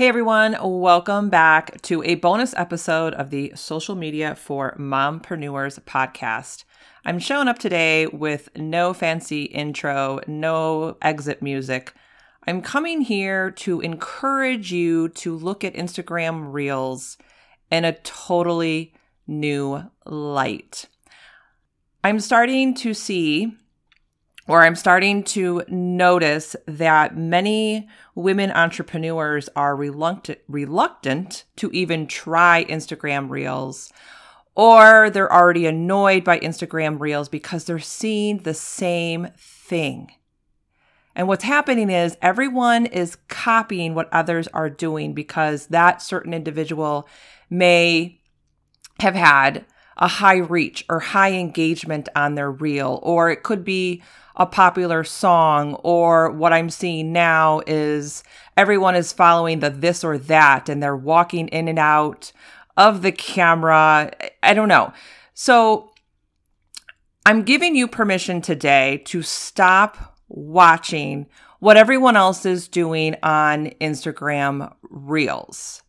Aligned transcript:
Hey 0.00 0.08
everyone, 0.08 0.56
welcome 0.62 1.28
back 1.28 1.82
to 1.82 2.02
a 2.04 2.14
bonus 2.14 2.54
episode 2.56 3.12
of 3.12 3.28
the 3.28 3.52
Social 3.54 3.94
Media 3.94 4.34
for 4.34 4.74
Mompreneurs 4.78 5.78
podcast. 5.80 6.64
I'm 7.04 7.18
showing 7.18 7.48
up 7.48 7.58
today 7.58 8.06
with 8.06 8.48
no 8.56 8.94
fancy 8.94 9.42
intro, 9.42 10.20
no 10.26 10.96
exit 11.02 11.42
music. 11.42 11.92
I'm 12.46 12.62
coming 12.62 13.02
here 13.02 13.50
to 13.50 13.82
encourage 13.82 14.72
you 14.72 15.10
to 15.10 15.36
look 15.36 15.64
at 15.64 15.74
Instagram 15.74 16.50
Reels 16.50 17.18
in 17.70 17.84
a 17.84 17.92
totally 17.92 18.94
new 19.26 19.82
light. 20.06 20.86
I'm 22.02 22.20
starting 22.20 22.72
to 22.76 22.94
see 22.94 23.54
or 24.50 24.64
I'm 24.64 24.74
starting 24.74 25.22
to 25.24 25.62
notice 25.68 26.56
that 26.66 27.16
many 27.16 27.88
women 28.16 28.50
entrepreneurs 28.50 29.48
are 29.54 29.76
reluctant 29.76 30.40
reluctant 30.48 31.44
to 31.54 31.70
even 31.70 32.08
try 32.08 32.66
Instagram 32.68 33.30
Reels 33.30 33.92
or 34.56 35.08
they're 35.08 35.32
already 35.32 35.66
annoyed 35.66 36.24
by 36.24 36.40
Instagram 36.40 36.98
Reels 36.98 37.28
because 37.28 37.64
they're 37.64 37.78
seeing 37.78 38.38
the 38.38 38.52
same 38.52 39.28
thing. 39.36 40.10
And 41.14 41.28
what's 41.28 41.44
happening 41.44 41.88
is 41.88 42.16
everyone 42.20 42.86
is 42.86 43.18
copying 43.28 43.94
what 43.94 44.12
others 44.12 44.48
are 44.48 44.68
doing 44.68 45.14
because 45.14 45.68
that 45.68 46.02
certain 46.02 46.34
individual 46.34 47.08
may 47.48 48.20
have 48.98 49.14
had 49.14 49.64
a 49.96 50.08
high 50.08 50.38
reach 50.38 50.84
or 50.88 50.98
high 50.98 51.34
engagement 51.34 52.08
on 52.16 52.34
their 52.34 52.50
reel, 52.50 52.98
or 53.02 53.30
it 53.30 53.42
could 53.42 53.64
be 53.64 54.02
a 54.40 54.46
popular 54.46 55.04
song, 55.04 55.74
or 55.84 56.30
what 56.30 56.52
I'm 56.52 56.70
seeing 56.70 57.12
now 57.12 57.60
is 57.66 58.24
everyone 58.56 58.96
is 58.96 59.12
following 59.12 59.60
the 59.60 59.68
this 59.68 60.02
or 60.02 60.16
that 60.16 60.70
and 60.70 60.82
they're 60.82 60.96
walking 60.96 61.48
in 61.48 61.68
and 61.68 61.78
out 61.78 62.32
of 62.76 63.02
the 63.02 63.12
camera. 63.12 64.10
I 64.42 64.54
don't 64.54 64.68
know. 64.68 64.94
So 65.34 65.92
I'm 67.26 67.42
giving 67.42 67.76
you 67.76 67.86
permission 67.86 68.40
today 68.40 69.02
to 69.04 69.20
stop 69.20 70.16
watching 70.28 71.26
what 71.58 71.76
everyone 71.76 72.16
else 72.16 72.46
is 72.46 72.66
doing 72.66 73.16
on 73.22 73.66
Instagram 73.78 74.74
Reels. 74.88 75.82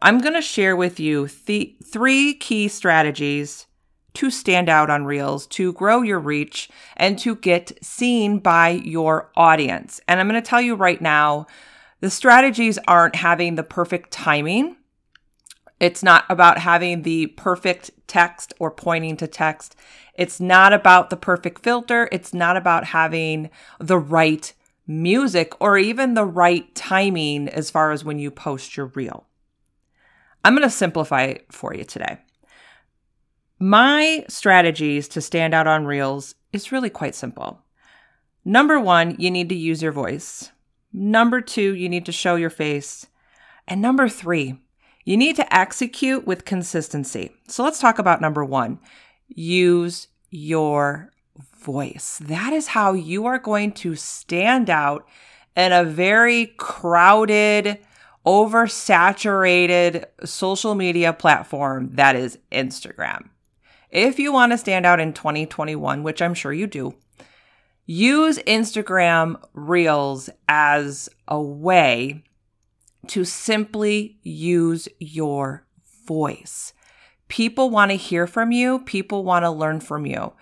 I'm 0.00 0.22
going 0.22 0.32
to 0.32 0.40
share 0.40 0.74
with 0.74 0.98
you 0.98 1.28
th- 1.28 1.76
three 1.84 2.32
key 2.32 2.68
strategies 2.68 3.66
to 4.14 4.30
stand 4.30 4.68
out 4.68 4.90
on 4.90 5.04
Reels, 5.04 5.46
to 5.48 5.72
grow 5.72 6.02
your 6.02 6.18
reach, 6.18 6.68
and 6.96 7.18
to 7.20 7.36
get 7.36 7.72
seen 7.84 8.38
by 8.38 8.70
your 8.70 9.30
audience. 9.36 10.00
And 10.08 10.20
I'm 10.20 10.28
going 10.28 10.40
to 10.40 10.48
tell 10.48 10.60
you 10.60 10.74
right 10.74 11.00
now 11.00 11.46
the 12.00 12.10
strategies 12.10 12.78
aren't 12.88 13.16
having 13.16 13.54
the 13.54 13.62
perfect 13.62 14.10
timing. 14.10 14.76
It's 15.78 16.02
not 16.02 16.24
about 16.28 16.58
having 16.58 17.02
the 17.02 17.28
perfect 17.28 17.90
text 18.06 18.52
or 18.58 18.70
pointing 18.70 19.16
to 19.18 19.26
text. 19.26 19.76
It's 20.14 20.40
not 20.40 20.72
about 20.72 21.10
the 21.10 21.16
perfect 21.16 21.62
filter. 21.62 22.08
It's 22.12 22.34
not 22.34 22.56
about 22.56 22.84
having 22.84 23.50
the 23.78 23.98
right 23.98 24.52
music 24.86 25.54
or 25.60 25.78
even 25.78 26.14
the 26.14 26.24
right 26.24 26.74
timing 26.74 27.48
as 27.48 27.70
far 27.70 27.92
as 27.92 28.04
when 28.04 28.18
you 28.18 28.30
post 28.30 28.76
your 28.76 28.86
reel. 28.86 29.26
I'm 30.44 30.54
going 30.54 30.68
to 30.68 30.74
simplify 30.74 31.22
it 31.24 31.46
for 31.50 31.74
you 31.74 31.84
today. 31.84 32.18
My 33.62 34.24
strategies 34.26 35.06
to 35.08 35.20
stand 35.20 35.52
out 35.52 35.66
on 35.66 35.84
Reels 35.84 36.34
is 36.50 36.72
really 36.72 36.88
quite 36.88 37.14
simple. 37.14 37.60
Number 38.42 38.80
one, 38.80 39.16
you 39.18 39.30
need 39.30 39.50
to 39.50 39.54
use 39.54 39.82
your 39.82 39.92
voice. 39.92 40.50
Number 40.94 41.42
two, 41.42 41.74
you 41.74 41.86
need 41.86 42.06
to 42.06 42.12
show 42.12 42.36
your 42.36 42.48
face. 42.48 43.06
And 43.68 43.82
number 43.82 44.08
three, 44.08 44.58
you 45.04 45.18
need 45.18 45.36
to 45.36 45.54
execute 45.54 46.26
with 46.26 46.46
consistency. 46.46 47.34
So 47.48 47.62
let's 47.62 47.78
talk 47.78 47.98
about 47.98 48.22
number 48.22 48.42
one 48.42 48.78
use 49.28 50.08
your 50.30 51.12
voice. 51.54 52.18
That 52.22 52.54
is 52.54 52.68
how 52.68 52.94
you 52.94 53.26
are 53.26 53.38
going 53.38 53.72
to 53.72 53.94
stand 53.94 54.70
out 54.70 55.06
in 55.54 55.70
a 55.70 55.84
very 55.84 56.46
crowded, 56.56 57.78
oversaturated 58.24 60.06
social 60.24 60.74
media 60.74 61.12
platform 61.12 61.90
that 61.92 62.16
is 62.16 62.38
Instagram. 62.50 63.28
If 63.90 64.18
you 64.18 64.32
want 64.32 64.52
to 64.52 64.58
stand 64.58 64.86
out 64.86 65.00
in 65.00 65.12
2021, 65.12 66.02
which 66.02 66.22
I'm 66.22 66.34
sure 66.34 66.52
you 66.52 66.66
do, 66.66 66.94
use 67.86 68.38
Instagram 68.40 69.42
Reels 69.52 70.30
as 70.48 71.08
a 71.26 71.40
way 71.40 72.22
to 73.08 73.24
simply 73.24 74.18
use 74.22 74.88
your 75.00 75.66
voice. 76.06 76.72
People 77.26 77.70
want 77.70 77.90
to 77.90 77.96
hear 77.96 78.26
from 78.26 78.52
you, 78.52 78.80
people 78.80 79.24
want 79.24 79.44
to 79.44 79.50
learn 79.50 79.80
from 79.80 80.06
you. 80.06 80.32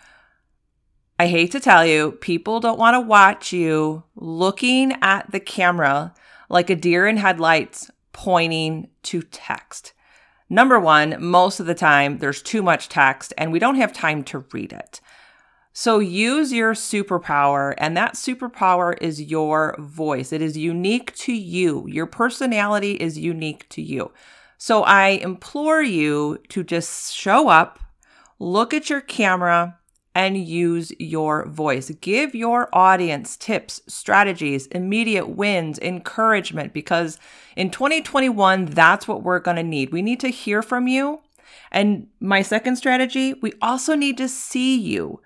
I 1.19 1.27
hate 1.27 1.51
to 1.53 1.61
tell 1.61 1.85
you, 1.85 2.13
people 2.13 2.61
don't 2.61 2.79
want 2.79 2.95
to 2.95 3.01
watch 3.01 3.53
you 3.53 4.05
looking 4.15 4.93
at 5.03 5.31
the 5.31 5.41
camera 5.41 6.15
like 6.49 6.71
a 6.71 6.77
deer 6.77 7.07
in 7.07 7.17
headlights 7.17 7.91
pointing 8.13 8.89
to 9.05 9.23
text. 9.23 9.95
Number 10.51 10.81
one, 10.81 11.17
most 11.19 11.61
of 11.61 11.67
the 11.67 11.75
time 11.75 12.19
there's 12.19 12.43
too 12.43 12.63
much 12.63 12.89
text 12.89 13.35
and 13.37 13.53
we 13.53 13.59
don't 13.59 13.77
have 13.77 13.93
time 13.93 14.25
to 14.25 14.45
read 14.53 14.73
it. 14.73 15.01
So 15.73 16.01
use 16.01 16.53
your 16.53 16.75
superpower, 16.75 17.73
and 17.79 17.97
that 17.97 18.15
superpower 18.15 18.97
is 19.01 19.23
your 19.23 19.77
voice. 19.79 20.33
It 20.33 20.43
is 20.43 20.57
unique 20.57 21.15
to 21.19 21.33
you. 21.33 21.87
Your 21.87 22.07
personality 22.07 22.95
is 22.95 23.17
unique 23.17 23.69
to 23.69 23.83
you. 23.83 24.11
So 24.57 24.83
I 24.83 25.11
implore 25.11 25.81
you 25.81 26.39
to 26.49 26.65
just 26.65 27.15
show 27.15 27.49
up, 27.49 27.79
look 28.41 28.75
at 28.75 28.91
your 28.91 29.01
camera, 29.01 29.78
and 30.19 30.37
use 30.37 30.93
your 30.99 31.47
voice. 31.47 31.91
Give 32.01 32.34
your 32.34 32.69
audience 32.73 33.37
tips, 33.37 33.81
strategies, 33.87 34.67
immediate 34.67 35.29
wins, 35.29 35.79
encouragement, 35.79 36.73
because 36.73 37.21
in 37.55 37.71
2021, 37.71 38.65
that's 38.65 39.06
what 39.06 39.23
we're 39.23 39.39
going 39.39 39.59
to 39.59 39.62
need. 39.62 39.93
We 39.93 40.03
need 40.03 40.19
to 40.19 40.29
hear 40.29 40.61
from 40.61 40.89
you. 40.89 41.21
And 41.71 42.09
my 42.19 42.43
second 42.43 42.75
strategy, 42.75 43.34
we 43.34 43.53
also 43.62 43.95
need 43.95 44.17
to 44.19 44.29
see 44.29 44.77
you. 44.77 45.21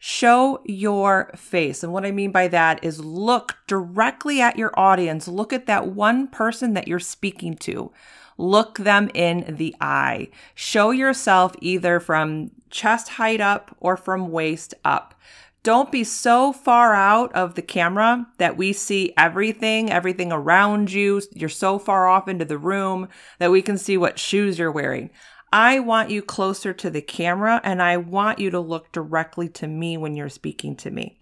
Show 0.00 0.60
your 0.64 1.30
face. 1.36 1.84
And 1.84 1.92
what 1.92 2.04
I 2.04 2.10
mean 2.10 2.32
by 2.32 2.48
that 2.48 2.82
is 2.82 3.04
look 3.04 3.56
directly 3.68 4.40
at 4.40 4.58
your 4.58 4.72
audience. 4.76 5.28
Look 5.28 5.52
at 5.52 5.66
that 5.66 5.92
one 5.92 6.26
person 6.26 6.74
that 6.74 6.88
you're 6.88 6.98
speaking 6.98 7.54
to. 7.58 7.92
Look 8.36 8.78
them 8.78 9.10
in 9.14 9.56
the 9.56 9.74
eye. 9.80 10.28
Show 10.54 10.90
yourself 10.90 11.54
either 11.60 12.00
from 12.00 12.50
chest 12.70 13.10
height 13.10 13.40
up 13.40 13.76
or 13.80 13.96
from 13.96 14.30
waist 14.30 14.74
up. 14.84 15.14
Don't 15.62 15.90
be 15.90 16.04
so 16.04 16.52
far 16.52 16.94
out 16.94 17.32
of 17.32 17.54
the 17.54 17.62
camera 17.62 18.26
that 18.36 18.58
we 18.58 18.74
see 18.74 19.14
everything, 19.16 19.90
everything 19.90 20.30
around 20.30 20.92
you. 20.92 21.22
You're 21.32 21.48
so 21.48 21.78
far 21.78 22.06
off 22.06 22.28
into 22.28 22.44
the 22.44 22.58
room 22.58 23.08
that 23.38 23.50
we 23.50 23.62
can 23.62 23.78
see 23.78 23.96
what 23.96 24.18
shoes 24.18 24.58
you're 24.58 24.70
wearing. 24.70 25.08
I 25.54 25.80
want 25.80 26.10
you 26.10 26.20
closer 26.20 26.74
to 26.74 26.90
the 26.90 27.00
camera 27.00 27.62
and 27.64 27.80
I 27.80 27.96
want 27.96 28.40
you 28.40 28.50
to 28.50 28.60
look 28.60 28.92
directly 28.92 29.48
to 29.50 29.66
me 29.66 29.96
when 29.96 30.16
you're 30.16 30.28
speaking 30.28 30.76
to 30.76 30.90
me. 30.90 31.20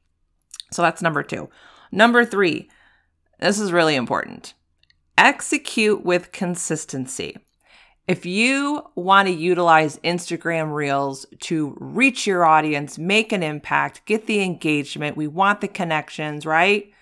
So 0.73 0.83
that's 0.83 1.03
number 1.03 1.23
two. 1.23 1.49
Number 1.93 2.25
three, 2.25 2.69
this 3.39 3.61
is 3.61 3.71
really 3.71 3.95
important. 3.95 4.55
Execute 5.19 6.05
with 6.05 6.33
consistency. 6.33 7.37
If 8.09 8.27
you 8.27 8.83
want 8.97 9.29
to 9.29 9.35
utilize 9.35 9.99
Instagram 9.99 10.75
Reels 10.75 11.25
to 11.41 11.77
reach 11.79 12.27
your 12.27 12.45
audience, 12.45 12.99
make 12.99 13.31
an 13.31 13.43
impact, 13.43 14.05
get 14.07 14.27
the 14.27 14.43
engagement, 14.43 15.17
we 15.17 15.29
want 15.29 15.61
the 15.61 15.69
connections, 15.69 16.45
right? 16.45 16.93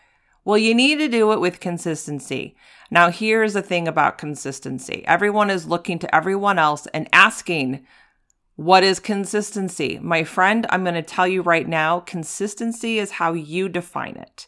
Well, 0.44 0.58
you 0.58 0.74
need 0.74 0.98
to 0.98 1.08
do 1.08 1.32
it 1.32 1.40
with 1.40 1.60
consistency. 1.60 2.56
Now, 2.90 3.10
here's 3.10 3.54
the 3.54 3.62
thing 3.62 3.86
about 3.86 4.18
consistency 4.18 5.04
everyone 5.06 5.48
is 5.48 5.66
looking 5.66 5.98
to 6.00 6.14
everyone 6.14 6.58
else 6.58 6.86
and 6.88 7.08
asking, 7.12 7.86
what 8.56 8.82
is 8.82 9.00
consistency? 9.00 9.98
My 10.02 10.24
friend, 10.24 10.66
I'm 10.68 10.82
going 10.82 10.94
to 10.94 11.02
tell 11.02 11.26
you 11.26 11.40
right 11.40 11.66
now 11.66 12.00
consistency 12.00 12.98
is 12.98 13.12
how 13.12 13.32
you 13.32 13.70
define 13.70 14.16
it. 14.16 14.46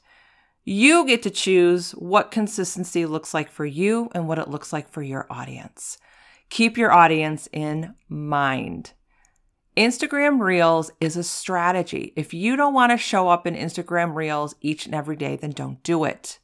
You 0.64 1.06
get 1.06 1.22
to 1.22 1.30
choose 1.30 1.92
what 1.92 2.30
consistency 2.30 3.04
looks 3.04 3.34
like 3.34 3.50
for 3.50 3.66
you 3.66 4.10
and 4.14 4.28
what 4.28 4.38
it 4.38 4.48
looks 4.48 4.72
like 4.72 4.88
for 4.88 5.02
your 5.02 5.26
audience. 5.28 5.98
Keep 6.50 6.78
your 6.78 6.92
audience 6.92 7.48
in 7.52 7.94
mind. 8.08 8.92
Instagram 9.76 10.40
Reels 10.40 10.90
is 11.00 11.16
a 11.16 11.24
strategy. 11.24 12.12
If 12.14 12.34
you 12.34 12.56
don't 12.56 12.74
want 12.74 12.92
to 12.92 12.98
show 12.98 13.28
up 13.28 13.46
in 13.46 13.56
Instagram 13.56 14.14
Reels 14.14 14.54
each 14.60 14.86
and 14.86 14.94
every 14.94 15.16
day, 15.16 15.36
then 15.36 15.50
don't 15.50 15.82
do 15.82 16.04
it. 16.04 16.38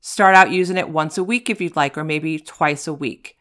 Start 0.00 0.34
out 0.34 0.50
using 0.50 0.76
it 0.76 0.88
once 0.88 1.18
a 1.18 1.24
week 1.24 1.50
if 1.50 1.60
you'd 1.60 1.76
like, 1.76 1.98
or 1.98 2.04
maybe 2.04 2.38
twice 2.38 2.86
a 2.86 2.94
week. 2.94 3.36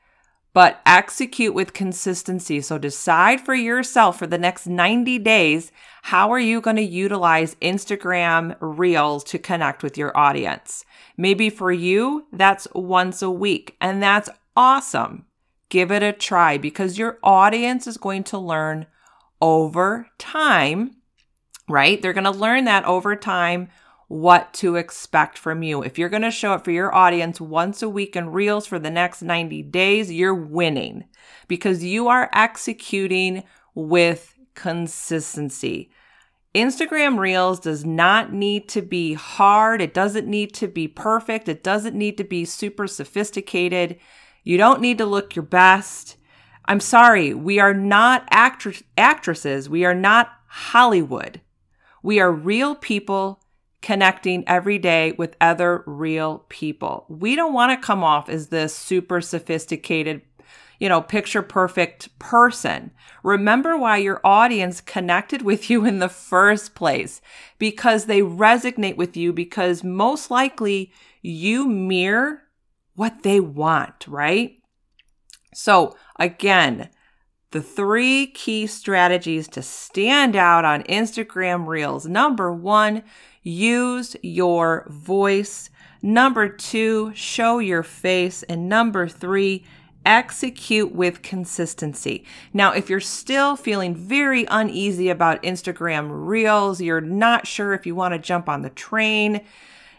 But 0.53 0.81
execute 0.85 1.53
with 1.53 1.73
consistency. 1.73 2.61
So 2.61 2.77
decide 2.77 3.41
for 3.41 3.55
yourself 3.55 4.19
for 4.19 4.27
the 4.27 4.37
next 4.37 4.67
90 4.67 5.19
days 5.19 5.71
how 6.03 6.31
are 6.33 6.39
you 6.39 6.59
going 6.59 6.75
to 6.75 6.81
utilize 6.81 7.55
Instagram 7.55 8.57
Reels 8.59 9.23
to 9.23 9.39
connect 9.39 9.83
with 9.83 9.97
your 9.97 10.15
audience? 10.17 10.83
Maybe 11.15 11.49
for 11.49 11.71
you, 11.71 12.27
that's 12.33 12.67
once 12.75 13.21
a 13.21 13.31
week, 13.31 13.77
and 13.79 14.03
that's 14.03 14.29
awesome. 14.57 15.25
Give 15.69 15.93
it 15.93 16.03
a 16.03 16.11
try 16.11 16.57
because 16.57 16.97
your 16.97 17.19
audience 17.23 17.87
is 17.87 17.95
going 17.95 18.25
to 18.25 18.37
learn 18.37 18.85
over 19.41 20.07
time, 20.17 20.97
right? 21.69 22.01
They're 22.01 22.11
going 22.11 22.25
to 22.25 22.31
learn 22.31 22.65
that 22.65 22.83
over 22.83 23.15
time 23.15 23.69
what 24.13 24.53
to 24.53 24.75
expect 24.75 25.39
from 25.39 25.63
you. 25.63 25.81
If 25.81 25.97
you're 25.97 26.07
going 26.07 26.21
to 26.21 26.29
show 26.29 26.53
up 26.53 26.63
for 26.63 26.69
your 26.69 26.93
audience 26.93 27.41
once 27.41 27.81
a 27.81 27.89
week 27.89 28.15
in 28.15 28.29
Reels 28.29 28.67
for 28.67 28.77
the 28.77 28.91
next 28.91 29.23
90 29.23 29.63
days, 29.63 30.11
you're 30.11 30.35
winning 30.35 31.05
because 31.47 31.83
you 31.83 32.07
are 32.07 32.29
executing 32.31 33.43
with 33.73 34.37
consistency. 34.53 35.89
Instagram 36.53 37.17
Reels 37.17 37.59
does 37.59 37.83
not 37.83 38.31
need 38.31 38.69
to 38.69 38.83
be 38.83 39.13
hard. 39.15 39.81
It 39.81 39.95
doesn't 39.95 40.27
need 40.27 40.53
to 40.53 40.67
be 40.67 40.87
perfect. 40.87 41.49
It 41.49 41.63
doesn't 41.63 41.97
need 41.97 42.15
to 42.19 42.23
be 42.23 42.45
super 42.45 42.85
sophisticated. 42.85 43.97
You 44.43 44.57
don't 44.57 44.79
need 44.79 44.99
to 44.99 45.07
look 45.07 45.35
your 45.35 45.41
best. 45.41 46.17
I'm 46.65 46.79
sorry, 46.79 47.33
we 47.33 47.59
are 47.59 47.73
not 47.73 48.29
actr- 48.29 48.83
actresses. 48.95 49.67
We 49.67 49.85
are 49.85 49.95
not 49.95 50.29
Hollywood. 50.45 51.41
We 52.03 52.19
are 52.19 52.31
real 52.31 52.75
people 52.75 53.42
connecting 53.83 54.43
every 54.47 54.79
day 54.79 55.11
with 55.11 55.35
other 55.39 55.83
real 55.85 56.45
people. 56.49 57.05
We 57.07 57.35
don't 57.35 57.53
want 57.53 57.79
to 57.79 57.85
come 57.85 58.03
off 58.03 58.29
as 58.29 58.47
this 58.47 58.75
super 58.75 59.21
sophisticated 59.21 60.23
you 60.79 60.89
know, 60.89 61.01
picture 61.01 61.41
perfect 61.41 62.17
person. 62.19 62.91
Remember 63.23 63.77
why 63.77 63.97
your 63.97 64.19
audience 64.23 64.81
connected 64.81 65.41
with 65.43 65.69
you 65.69 65.85
in 65.85 65.99
the 65.99 66.09
first 66.09 66.75
place 66.75 67.21
because 67.57 68.05
they 68.05 68.21
resonate 68.21 68.97
with 68.97 69.15
you 69.15 69.31
because 69.31 69.83
most 69.83 70.29
likely 70.29 70.91
you 71.21 71.67
mirror 71.67 72.41
what 72.95 73.23
they 73.23 73.39
want, 73.39 74.05
right? 74.07 74.57
So 75.53 75.95
again, 76.19 76.89
the 77.53 77.61
three 77.61 78.27
key 78.27 78.67
strategies 78.67 79.47
to 79.47 79.61
stand 79.61 80.35
out 80.35 80.65
on 80.65 80.83
Instagram 80.83 81.67
Reels. 81.67 82.05
Number 82.07 82.51
one, 82.51 83.03
use 83.43 84.15
your 84.23 84.85
voice. 84.89 85.69
Number 86.01 86.49
two, 86.49 87.13
show 87.15 87.59
your 87.59 87.83
face. 87.83 88.41
And 88.43 88.67
number 88.67 89.07
three, 89.07 89.63
execute 90.05 90.93
with 90.93 91.21
consistency. 91.21 92.25
Now, 92.53 92.73
if 92.73 92.89
you're 92.89 92.99
still 92.99 93.55
feeling 93.55 93.95
very 93.95 94.45
uneasy 94.49 95.09
about 95.09 95.43
Instagram 95.43 96.07
Reels, 96.09 96.81
you're 96.81 97.01
not 97.01 97.47
sure 97.47 97.73
if 97.73 97.85
you 97.85 97.93
want 97.95 98.13
to 98.13 98.19
jump 98.19 98.49
on 98.49 98.63
the 98.63 98.69
train, 98.71 99.41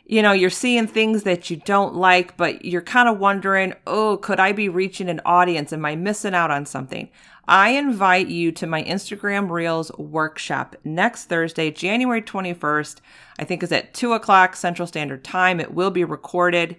you 0.07 0.23
know, 0.23 0.33
you're 0.33 0.51
seeing 0.51 0.87
things 0.87 1.23
that 1.23 1.49
you 1.51 1.57
don't 1.57 1.95
like, 1.95 2.37
but 2.37 2.65
you're 2.65 2.83
kind 2.83 3.09
of 3.09 3.19
wondering, 3.19 3.75
oh, 3.87 4.19
could 4.19 4.39
I 4.39 4.53
be 4.53 4.69
reaching 4.69 5.09
an 5.09 5.21
audience? 5.25 5.73
Am 5.73 5.85
I 5.85 5.97
missing 5.97 6.35
out 6.35 6.51
on 6.51 6.67
something? 6.67 7.09
I 7.47 7.71
invite 7.71 8.29
you 8.29 8.53
to 8.53 8.67
my 8.67 8.83
Instagram 8.85 9.51
Reels 9.51 9.91
workshop 9.99 10.77
next 10.85 11.25
Thursday, 11.27 11.71
January 11.71 12.23
21st. 12.23 12.99
I 13.39 13.45
think 13.45 13.63
is 13.63 13.73
at 13.73 13.95
2 13.95 14.13
o'clock 14.13 14.57
Central 14.57 14.87
Standard 14.87 15.25
Time. 15.25 15.61
It 15.61 15.75
will 15.75 15.91
be 15.91 16.05
recorded 16.05 16.77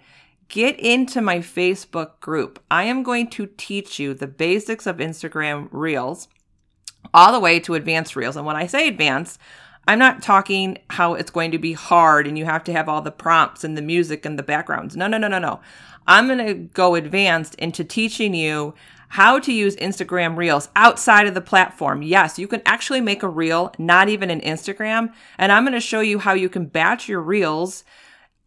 get 0.47 0.79
into 0.79 1.21
my 1.21 1.39
Facebook 1.39 2.19
group. 2.19 2.61
I 2.69 2.83
am 2.83 3.03
going 3.03 3.29
to 3.31 3.47
teach 3.57 3.99
you 3.99 4.13
the 4.13 4.27
basics 4.27 4.85
of 4.85 4.97
Instagram 4.97 5.67
Reels 5.71 6.27
all 7.13 7.31
the 7.31 7.39
way 7.39 7.59
to 7.61 7.75
advanced 7.75 8.15
Reels. 8.15 8.35
And 8.35 8.45
when 8.45 8.55
I 8.55 8.67
say 8.67 8.87
advanced, 8.87 9.39
I'm 9.87 9.99
not 9.99 10.23
talking 10.23 10.79
how 10.89 11.13
it's 11.13 11.31
going 11.31 11.51
to 11.51 11.59
be 11.59 11.73
hard 11.73 12.27
and 12.27 12.37
you 12.37 12.45
have 12.45 12.63
to 12.65 12.73
have 12.73 12.89
all 12.89 13.01
the 13.01 13.11
prompts 13.11 13.63
and 13.63 13.77
the 13.77 13.81
music 13.81 14.25
and 14.25 14.37
the 14.37 14.43
backgrounds. 14.43 14.95
No, 14.95 15.07
no, 15.07 15.17
no, 15.17 15.27
no, 15.27 15.39
no. 15.39 15.59
I'm 16.07 16.27
going 16.27 16.45
to 16.45 16.53
go 16.53 16.95
advanced 16.95 17.55
into 17.55 17.83
teaching 17.83 18.33
you 18.33 18.73
how 19.09 19.39
to 19.39 19.53
use 19.53 19.75
Instagram 19.77 20.35
Reels 20.35 20.69
outside 20.75 21.27
of 21.27 21.33
the 21.33 21.41
platform. 21.41 22.01
Yes, 22.01 22.39
you 22.39 22.47
can 22.47 22.61
actually 22.65 23.01
make 23.01 23.23
a 23.23 23.29
reel, 23.29 23.73
not 23.77 24.09
even 24.09 24.29
in 24.29 24.41
Instagram. 24.41 25.13
And 25.37 25.51
I'm 25.51 25.63
going 25.63 25.73
to 25.73 25.79
show 25.79 26.01
you 26.01 26.19
how 26.19 26.33
you 26.33 26.49
can 26.49 26.65
batch 26.65 27.07
your 27.07 27.21
reels 27.21 27.83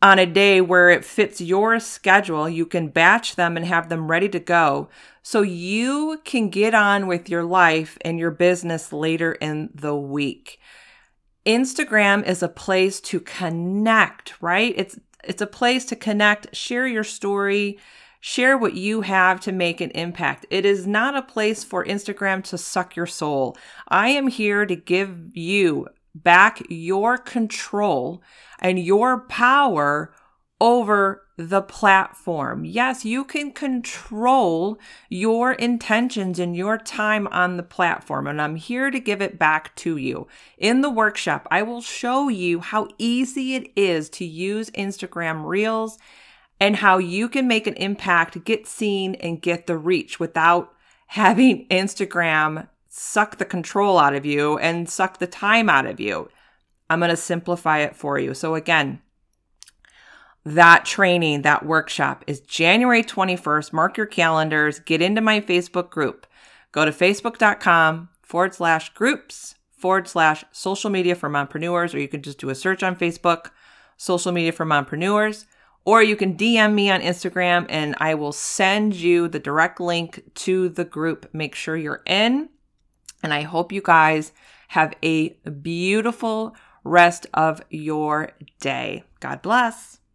on 0.01 0.19
a 0.19 0.27
day 0.27 0.61
where 0.61 0.91
it 0.91 1.05
fits 1.05 1.41
your 1.41 1.81
schedule, 1.81 2.49
you 2.49 2.65
can 2.65 2.89
batch 2.89 3.35
them 3.35 3.57
and 3.57 3.67
have 3.67 3.89
them 3.89 4.09
ready 4.09 4.29
to 4.29 4.39
go 4.39 4.89
so 5.23 5.43
you 5.43 6.21
can 6.25 6.51
get 6.51 6.73
on 6.73 7.07
with 7.07 7.29
your 7.29 7.43
life 7.45 7.99
and 8.03 8.19
your 8.19 8.31
business 8.31 8.93
later 8.93 9.33
in 9.33 9.71
the 9.75 9.97
week. 9.97 10.61
Instagram 11.49 12.27
is 12.27 12.43
a 12.43 12.49
place 12.49 13.01
to 13.01 13.21
connect, 13.21 14.41
right? 14.43 14.75
It's 14.77 15.01
it's 15.25 15.43
a 15.43 15.47
place 15.47 15.85
to 15.87 15.97
connect, 15.97 16.55
share 16.55 16.87
your 16.87 17.05
story, 17.05 17.79
share 18.21 18.57
what 18.57 18.75
you 18.75 19.01
have 19.01 19.41
to 19.41 19.53
make 19.53 19.81
an 19.81 19.91
impact. 19.91 20.47
It 20.51 20.65
is 20.65 20.87
not 20.87 21.17
a 21.17 21.23
place 21.23 21.65
for 21.65 21.85
Instagram 21.85 22.45
to 22.45 22.59
suck 22.59 22.95
your 22.95 23.07
soul. 23.07 23.57
I 23.89 24.11
am 24.11 24.29
here 24.29 24.67
to 24.67 24.77
give 24.77 25.37
you 25.37 25.89
back 26.15 26.63
your 26.69 27.17
control 27.17 28.23
and 28.59 28.79
your 28.79 29.21
power 29.21 30.13
over 30.61 31.23
the 31.37 31.63
platform. 31.63 32.65
Yes, 32.65 33.05
you 33.05 33.25
can 33.25 33.53
control 33.53 34.79
your 35.09 35.53
intentions 35.53 36.39
and 36.39 36.57
your 36.57 36.77
time 36.77 37.29
on 37.29 37.57
the 37.57 37.63
platform, 37.63 38.27
and 38.27 38.43
I'm 38.43 38.57
here 38.57 38.91
to 38.91 38.99
give 38.99 39.23
it 39.23 39.39
back 39.39 39.75
to 39.77 39.97
you. 39.97 40.27
In 40.59 40.81
the 40.81 40.91
workshop, 40.91 41.47
I 41.51 41.63
will 41.63 41.81
show 41.81 42.29
you 42.29 42.61
how 42.61 42.89
easy 42.99 43.55
it 43.55 43.71
is 43.77 44.11
to 44.11 44.25
use 44.25 44.71
Instagram 44.71 45.45
Reels 45.45 45.97
and 46.59 46.77
how 46.77 46.99
you 46.99 47.29
can 47.29 47.47
make 47.47 47.69
an 47.69 47.75
impact, 47.75 48.45
get 48.45 48.67
seen, 48.67 49.15
and 49.17 49.41
get 49.41 49.69
the 49.69 49.77
reach 49.77 50.19
without 50.19 50.73
having 51.07 51.69
Instagram 51.69 52.67
suck 52.89 53.39
the 53.39 53.45
control 53.45 53.99
out 53.99 54.15
of 54.15 54.27
you 54.27 54.59
and 54.59 54.89
suck 54.89 55.19
the 55.19 55.27
time 55.27 55.71
out 55.71 55.87
of 55.87 56.01
you. 56.01 56.29
I'm 56.91 56.99
going 56.99 57.11
to 57.11 57.17
simplify 57.17 57.79
it 57.79 57.95
for 57.95 58.19
you. 58.19 58.35
So, 58.35 58.55
again, 58.55 59.01
that 60.55 60.85
training, 60.85 61.43
that 61.43 61.65
workshop 61.65 62.25
is 62.27 62.41
January 62.41 63.03
21st. 63.03 63.73
Mark 63.73 63.97
your 63.97 64.07
calendars, 64.07 64.79
get 64.81 65.03
into 65.03 65.21
my 65.21 65.41
Facebook 65.41 65.91
group. 65.91 66.27
Go 66.73 66.85
to 66.85 66.91
facebook.com 66.91 68.09
forward 68.23 68.55
slash 68.55 68.93
groups 68.95 69.55
forward 69.79 70.09
slash 70.09 70.45
social 70.51 70.91
media 70.91 71.15
for 71.15 71.31
mompreneurs, 71.31 71.95
or 71.95 71.99
you 71.99 72.09
can 72.09 72.21
just 72.21 72.39
do 72.39 72.51
a 72.51 72.55
search 72.55 72.83
on 72.83 72.97
Facebook, 72.97 73.51
social 73.97 74.33
media 74.33 74.53
for 74.53 74.67
mompreneurs, 74.67 75.47
or 75.85 76.03
you 76.03 76.17
can 76.17 76.37
DM 76.37 76.75
me 76.75 76.91
on 76.91 77.01
Instagram 77.01 77.65
and 77.69 77.95
I 77.99 78.15
will 78.15 78.33
send 78.33 78.95
you 78.95 79.29
the 79.29 79.39
direct 79.39 79.81
link 79.81 80.23
to 80.35 80.69
the 80.69 80.85
group. 80.85 81.31
Make 81.33 81.55
sure 81.55 81.77
you're 81.77 82.03
in. 82.05 82.51
And 83.23 83.33
I 83.33 83.43
hope 83.43 83.73
you 83.73 83.81
guys 83.83 84.33
have 84.69 84.95
a 85.03 85.31
beautiful 85.63 86.55
rest 86.85 87.27
of 87.33 87.63
your 87.71 88.31
day. 88.61 89.05
God 89.21 89.43
bless. 89.43 89.99